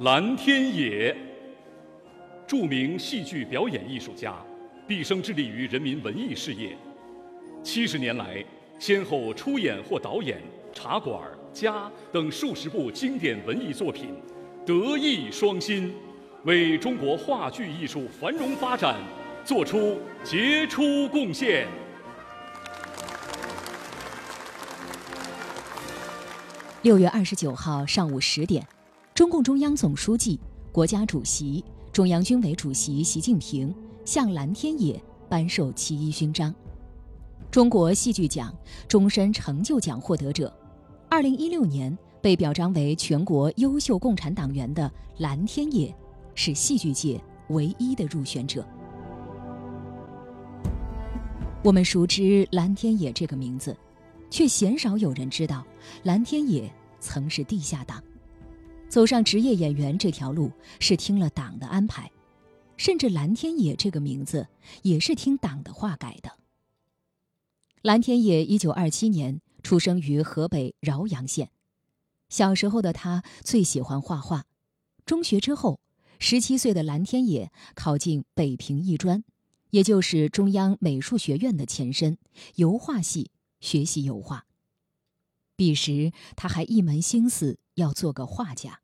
[0.00, 1.12] 蓝天野，
[2.46, 4.32] 著名戏剧表演艺术家，
[4.86, 6.78] 毕生致力于人民文艺事业。
[7.64, 8.44] 七十年来，
[8.78, 10.38] 先后出演或导演
[10.72, 11.20] 《茶馆》
[11.60, 14.14] 《家》等数十部经典文艺作品，
[14.64, 15.92] 德艺双馨，
[16.44, 18.94] 为中国话剧艺术繁荣发展
[19.44, 21.66] 做出杰出贡献。
[26.82, 28.64] 六月二十九号上午十点，
[29.18, 30.38] 中共中央总书记、
[30.70, 33.74] 国家主席、中央军委主席习近平
[34.04, 36.54] 向蓝天野颁授七一勋章。
[37.50, 40.56] 中国戏剧奖终身成就奖获得者，
[41.10, 45.92] 二零一六年被表彰为全国优秀共产党员的蓝天野，
[46.36, 48.64] 是戏剧界唯一的入选者。
[51.64, 53.76] 我们熟知蓝天野这个名字。
[54.30, 55.66] 却鲜少有人知道，
[56.04, 58.00] 蓝天野曾是地下党，
[58.88, 62.10] 走上职业演员这条路是听了党的安排，
[62.76, 64.48] 甚至蓝天野这个名字
[64.82, 66.32] 也是听党的话改的。
[67.82, 71.50] 蓝天野一九二七年出生于河北饶阳县，
[72.28, 74.46] 小时候的他最喜欢画画，
[75.04, 75.80] 中学之后，
[76.18, 79.22] 十七岁的蓝天野考进北平艺专，
[79.70, 82.16] 也就是中央美术学院的前身——
[82.56, 83.30] 油画系。
[83.60, 84.46] 学习油画。
[85.58, 88.78] 彼时，他还一门心思要做个画家。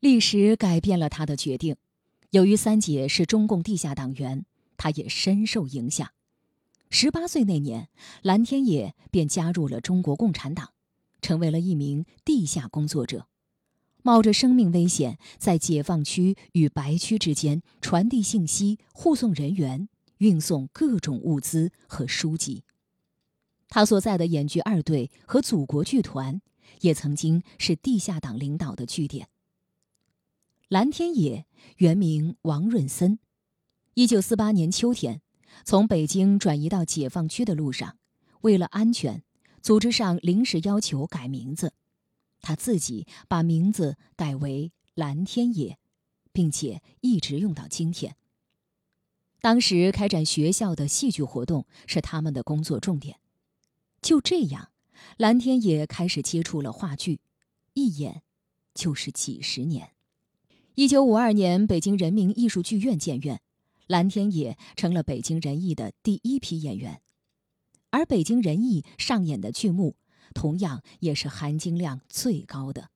[0.00, 1.76] 历史改变了他的决定。
[2.30, 4.44] 由于三姐是中共地下党员，
[4.76, 6.10] 他也深受影响。
[6.90, 7.90] 十八岁那年，
[8.22, 10.70] 蓝天野便加入了中国共产党，
[11.22, 13.28] 成为了一名地下工作者，
[14.02, 22.64] 冒着生命危险，在解放区与白区之间传递信息、护送人员、运送各种物资和书籍。
[23.68, 26.40] 他所在的演剧二队和祖国剧团，
[26.80, 29.28] 也曾经是地下党领导的据点。
[30.68, 33.18] 蓝天野原名王润森，
[33.94, 35.22] 一九四八年秋天，
[35.64, 37.96] 从北京转移到解放区的路上，
[38.42, 39.22] 为了安全，
[39.62, 41.72] 组织上临时要求改名字，
[42.40, 45.78] 他自己把名字改为蓝天野，
[46.32, 48.16] 并且一直用到今天。
[49.40, 53.18] 当时开展学校的戏剧活动是他们的工作重点。
[54.08, 54.70] 就这样，
[55.18, 57.20] 蓝天野开始接触了话剧，
[57.74, 58.22] 一演
[58.72, 59.90] 就是几十年。
[60.76, 63.42] 一九五二年，北京人民艺术剧院建院，
[63.86, 67.02] 蓝天野成了北京人艺的第一批演员。
[67.90, 69.96] 而北京人艺上演的剧目，
[70.32, 72.88] 同样也是含金量最高的。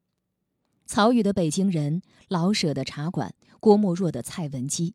[0.86, 4.92] 曹禺的《北京人》，老舍的《茶馆》，郭沫若的《蔡文姬》，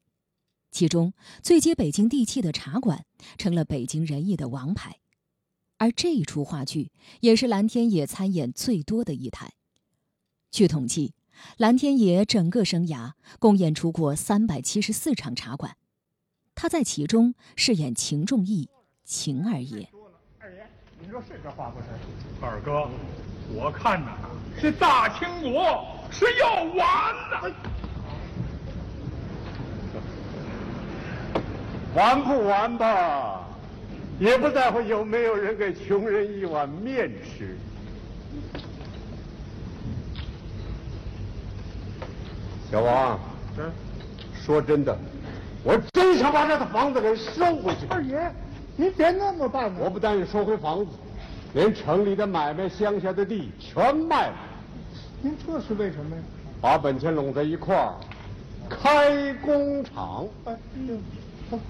[0.71, 1.13] 其中
[1.43, 3.05] 最接北京地气的《茶馆》，
[3.37, 4.97] 成了北京人艺的王牌。
[5.77, 9.51] 而这一出话剧也是蓝天野参演最多的一台。
[10.49, 11.13] 据统计，
[11.57, 15.77] 蓝天野整个生涯共演出过三百七十四场茶馆，
[16.55, 18.69] 他在其中饰演秦仲义、
[19.03, 19.89] 秦二爷。
[20.39, 20.67] 二爷，
[20.99, 21.87] 您说是这话不是？
[22.41, 22.89] 二哥，
[23.53, 24.17] 我看呐，
[24.59, 27.53] 这大清国是要完呐。
[31.93, 33.46] 完不完吧？
[34.19, 37.55] 也不在乎有没有人给穷人一碗面吃。
[42.71, 43.19] 小王，
[43.57, 43.71] 嗯
[44.43, 44.97] 说真的，
[45.63, 47.85] 我真想把这套房子给收回去。
[47.89, 48.31] 二爷，
[48.75, 50.91] 您别那么办我不但收回房子，
[51.53, 54.35] 连城里的买卖、乡下的地全卖了。
[55.21, 56.21] 您这是为什么呀？
[56.59, 57.93] 把本钱拢在一块儿，
[58.67, 60.25] 开工厂。
[60.45, 60.53] 哎
[60.87, 60.95] 呦！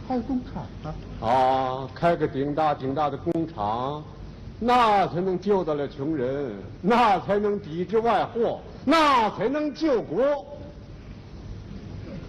[0.07, 1.27] 开工厂啊！
[1.27, 4.03] 啊，开个顶大顶大的工厂，
[4.59, 10.45] 那才能救得了穷人，那才能抵制外货，那才能救国。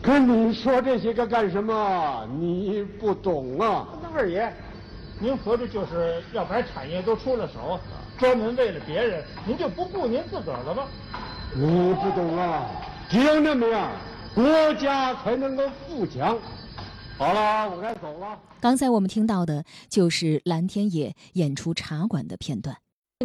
[0.03, 2.26] 跟你说这些个干什么？
[2.38, 3.88] 你不懂啊！
[4.15, 4.53] 二爷，
[5.19, 7.78] 您合着就是要把产业都出了手，
[8.19, 10.84] 专门为了别人，您就不顾您自个儿了吗？
[11.54, 12.66] 你不懂啊！
[13.09, 13.91] 只有那么样，
[14.34, 16.36] 国家才能够富强。
[17.18, 18.38] 好了，我该走了。
[18.60, 22.76] 刚才我们听到的就是蓝天野演出茶馆的片段。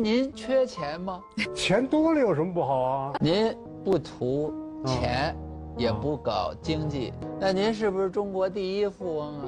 [0.02, 1.22] 您缺钱吗？
[1.54, 3.14] 钱多了有什么不好啊？
[3.22, 4.52] 您不图
[4.84, 5.36] 钱，
[5.78, 9.46] 也不搞经济，那您是不是中国第一富翁啊？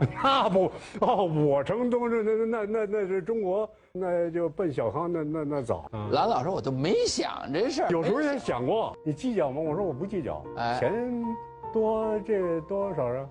[0.22, 5.86] 那不哦，我成东那那那那那是中国，那就奔小康那那那早。
[6.12, 7.90] 蓝老师，我就没想这事儿。
[7.90, 9.60] 有时候也想过，你计较吗？
[9.60, 10.42] 我说我不计较，
[10.80, 11.22] 钱。
[11.72, 13.28] 多这多少啊？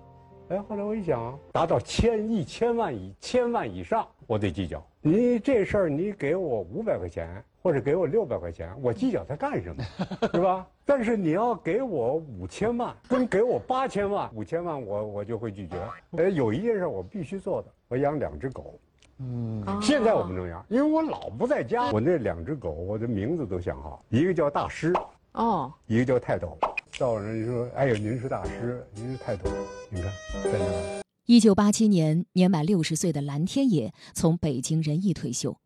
[0.48, 4.82] 哎，后来我一想，达到千亿、千万以千万以上，我得计较。
[5.00, 7.44] 你这事儿，你给我五百块钱，或者。
[7.68, 9.84] 或者给我六百块钱，我计较它干什么，
[10.32, 10.66] 是吧？
[10.86, 15.76] 但是你要给我五千万，跟给我八千万，五千万我我就会拒绝。
[16.16, 18.80] 哎，有一件事我必须做的，我养两只狗。
[19.18, 21.92] 嗯，现在我不能养，因为我老不在家。
[21.92, 24.94] 我那两只狗，我的名字都想好，一个叫大师，
[25.32, 26.56] 哦，一个叫泰斗。
[26.98, 29.48] 到人说：“哎呦，您是大师，您是泰斗，
[29.88, 30.12] 你看
[30.42, 35.56] 在那。”一九八七年，年满六十岁的蓝天野从北京人艺退休。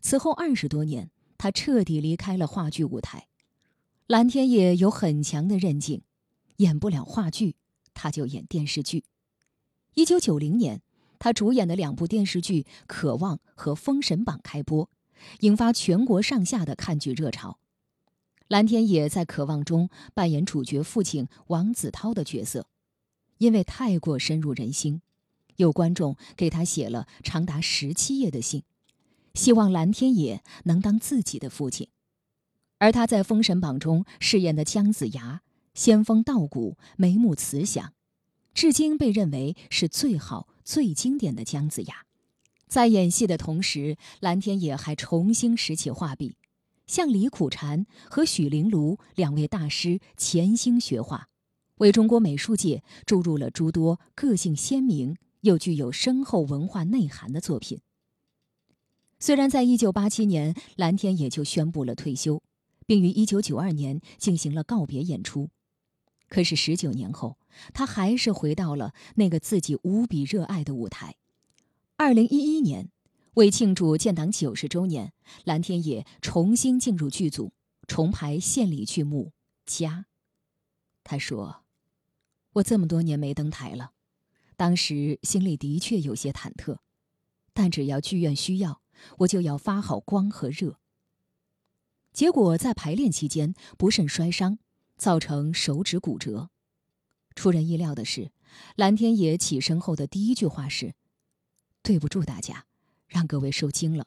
[0.00, 3.28] 此后二十多年，他彻底离开了话剧舞台。
[4.08, 6.02] 蓝天野有很强的韧劲，
[6.56, 7.54] 演不了话剧，
[7.94, 9.04] 他就演电视剧。
[9.94, 10.82] 一九九零年，
[11.20, 14.90] 他主演的两部电视剧《渴望》和《封神榜》开播，
[15.40, 17.60] 引发全国上下的看剧热潮。
[18.48, 22.66] 蓝天野在《渴望》中扮演主角父亲王子涛的角色。
[23.38, 25.02] 因为太过深入人心，
[25.56, 28.62] 有观众给他写了长达十七页的信，
[29.34, 31.88] 希望蓝天野能当自己的父亲。
[32.78, 35.42] 而他在《封神榜》中饰演的姜子牙，
[35.74, 37.92] 仙风道骨，眉目慈祥，
[38.52, 42.04] 至今被认为是最好、最经典的姜子牙。
[42.68, 46.36] 在演戏的同时，蓝天野还重新拾起画笔，
[46.86, 51.28] 向李苦禅和许玲庐两位大师潜心学画。
[51.78, 57.80] 为中国美术界注入了诸多个性鲜明又具有深厚文化内涵的作品。
[59.18, 62.42] 虽然在一九八七年，蓝天也就宣布了退休，
[62.86, 65.50] 并于一九九二年进行了告别演出，
[66.28, 67.38] 可是十九年后，
[67.72, 71.16] 他还是回到了那个自己无比热爱的舞台。
[71.96, 72.90] 二零一一年，
[73.34, 75.12] 为庆祝建党九十周年，
[75.44, 77.52] 蓝天野重新进入剧组，
[77.88, 79.32] 重排献礼剧目
[79.78, 79.90] 《家》。
[81.02, 81.62] 他说。
[82.54, 83.94] 我这么多年没登台了，
[84.56, 86.78] 当时心里的确有些忐忑，
[87.52, 88.80] 但只要剧院需要，
[89.18, 90.78] 我就要发好光和热。
[92.12, 94.60] 结果在排练期间不慎摔伤，
[94.96, 96.50] 造成手指骨折。
[97.34, 98.30] 出人意料的是，
[98.76, 100.94] 蓝天野起身后的第一句话是
[101.82, 102.66] ：“对不住大家，
[103.06, 104.06] 让各位受惊了。”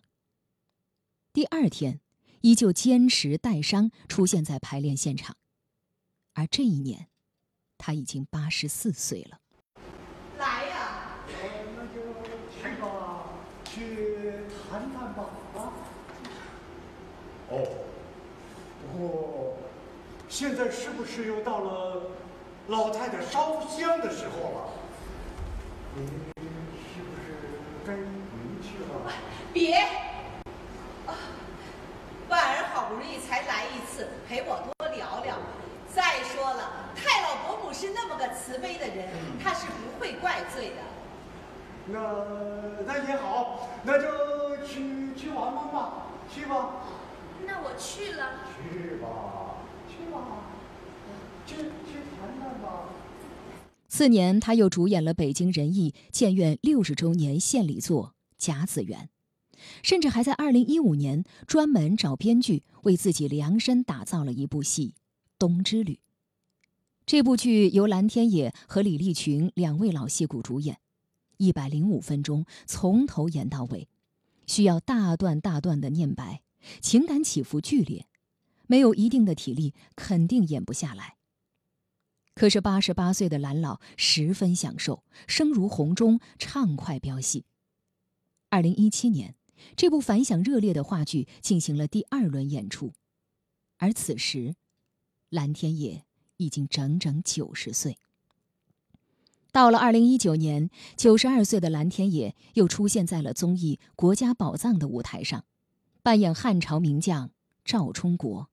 [1.33, 2.01] 第二天，
[2.41, 5.35] 依旧坚持带伤出现在排练现场，
[6.33, 7.07] 而这一年。
[7.79, 9.37] 他已经八十四岁了。
[10.39, 11.19] 来呀！
[11.75, 12.01] 那就
[12.49, 13.23] 去吧，
[13.63, 15.29] 去谈谈吧。
[15.53, 15.71] 啊。
[17.49, 17.53] 哦。
[18.81, 19.57] 不过，
[20.27, 22.01] 现在是不是又到了
[22.67, 24.73] 老太太烧香的时候了？
[25.97, 27.27] 你是不是
[27.85, 28.01] 该回
[28.63, 29.13] 去了？
[29.53, 29.75] 别！
[31.05, 31.13] 啊，
[32.27, 35.37] 婉儿好不容易才来一次，陪我多聊聊。
[35.93, 36.85] 再说了。
[36.97, 39.07] 太老伯母是那么个慈悲的人，
[39.41, 40.75] 他是不会怪罪的。
[41.87, 41.99] 那
[42.85, 46.83] 那也好，那就去去玩玩吧，去吧。
[47.45, 48.41] 那我去了。
[48.55, 49.57] 去吧，
[49.87, 50.17] 去吧，
[51.45, 52.85] 去去谈谈吧。
[53.89, 58.07] 次年，他又主演了北京人艺建院六十周年献礼作
[58.37, 59.09] 《甲子园》，
[59.81, 64.95] 甚至还在二零一五年专门找编剧为自己量身打造了一部戏
[65.37, 65.93] 《冬之旅》。
[67.07, 70.77] 这部剧由蓝天野和李立群两位老戏骨主演，
[71.37, 73.87] 一百零五分钟从头演到尾，
[74.45, 76.41] 需要大段大段的念白，
[76.81, 78.07] 情感起伏剧烈，
[78.65, 81.15] 没有一定的体力肯定演不下来。
[82.33, 87.45] 可是八十八岁的蓝老十分享受，声如洪钟，畅快飙戏。
[88.49, 89.35] 二零一七年，
[89.77, 92.91] 这部反响热烈的话剧进行了第二轮演出，
[93.77, 94.55] 而此时，
[95.29, 96.03] 蓝天野。
[96.37, 97.97] 已经整整九十岁。
[99.51, 105.45] 到了二零一九年，九十二岁的蓝天野又出现在了综艺《国家宝藏》的舞台上，
[106.03, 107.31] 扮演汉朝名将
[107.65, 108.49] 赵充国，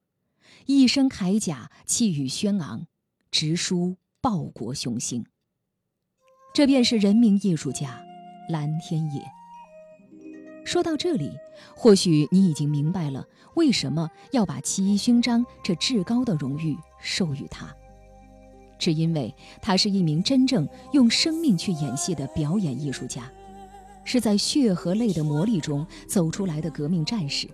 [0.65, 2.87] 一身铠甲，气宇轩昂，
[3.29, 5.25] 直抒报国雄心。
[6.53, 8.03] 这便是人民艺术家
[8.49, 9.34] 蓝天野。
[10.65, 11.31] 说到这里，
[11.75, 16.75] 或许你已经明白了为什么要把七一勋章这至高的荣誉。
[16.99, 17.71] 授予他，
[18.79, 19.31] 只因为
[19.61, 23.31] 他是一名真正用生命去演戏的表演艺术家，
[24.03, 27.47] 是在血和泪的磨砺中走出来的革命战士，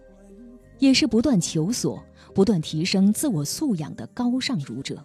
[0.79, 2.01] 也是不断求索、
[2.33, 5.03] 不断提升自我素养的高尚儒者。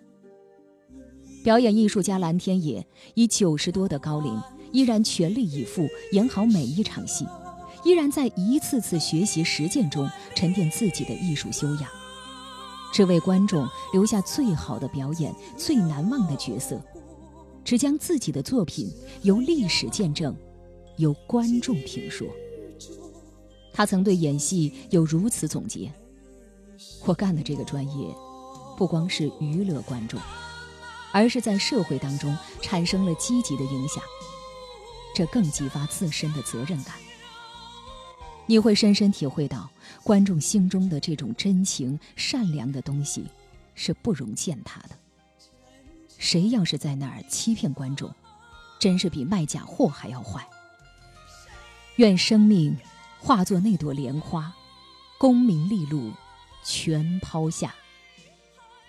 [1.42, 7.26] 表演艺术家蓝天野以九十多的高龄，依然全力以赴演好每一场戏，
[7.86, 11.88] 依然在一次次学习实践中沉淀自己的艺术修养。
[12.92, 16.82] 只为观众留下最好的表演、最难忘的角色，
[17.64, 20.36] 只将自己的作品由历史见证，
[20.96, 22.26] 由观众评说。
[23.72, 25.92] 他曾对演戏有如此总结：
[27.04, 28.12] 我干的这个专业，
[28.76, 30.18] 不光是娱乐观众，
[31.12, 34.02] 而是在社会当中产生了积极的影响，
[35.14, 36.96] 这更激发自身的责任感。
[38.46, 39.68] 你会深深体会到，
[40.04, 43.26] 观众心中的这种真情、善良的东西，
[43.74, 44.90] 是不容践踏的。
[46.16, 48.12] 谁要是在那儿欺骗观众，
[48.78, 50.46] 真是比卖假货还要坏。
[51.96, 52.76] 愿生命
[53.18, 54.54] 化作那朵莲花，
[55.18, 56.12] 功名利禄
[56.64, 57.74] 全抛下，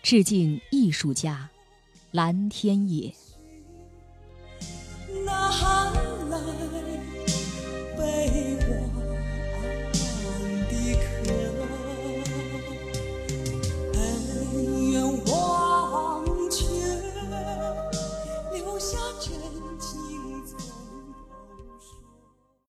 [0.03, 1.49] 致敬艺术家
[2.11, 3.13] 蓝天野。